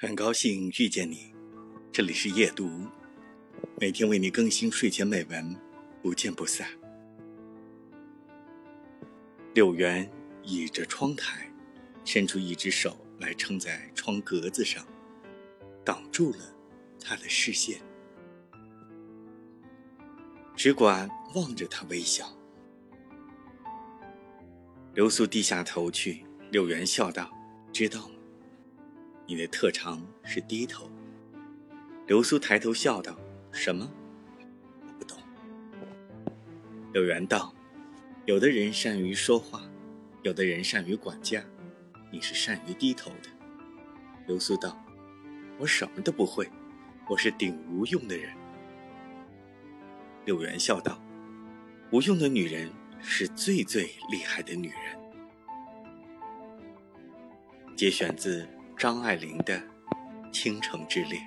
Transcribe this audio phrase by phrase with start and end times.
[0.00, 1.34] 很高兴遇见你，
[1.90, 2.86] 这里是夜读，
[3.80, 5.56] 每天为你更新睡前美文，
[6.00, 6.68] 不见不散。
[9.54, 10.08] 柳原
[10.44, 11.52] 倚着窗台，
[12.04, 14.86] 伸出一只手来撑在窗格子上，
[15.84, 16.38] 挡住了
[17.00, 17.80] 他的视线，
[20.54, 22.24] 只管望着他微笑。
[24.94, 27.28] 流苏低下头去，柳原笑道
[27.74, 28.14] ：“知道吗？
[29.28, 30.90] 你的特长是低头。”
[32.08, 33.16] 流苏抬头笑道
[33.52, 33.88] ：“什么？
[34.80, 35.16] 我不懂。”
[36.92, 37.54] 柳原道
[38.26, 39.62] ：“有的人善于说话，
[40.22, 41.44] 有的人善于管家，
[42.10, 43.28] 你是善于低头的。”
[44.26, 44.76] 流苏道
[45.60, 46.48] ：“我什么都不会，
[47.08, 48.32] 我是顶无用的人。”
[50.26, 51.00] 柳原笑道
[51.92, 52.68] ：“无用的女人。”
[53.00, 54.98] 是最最厉害的女人。
[57.76, 58.44] 节选自
[58.78, 59.58] 张爱玲的
[60.32, 61.20] 《倾城之恋》。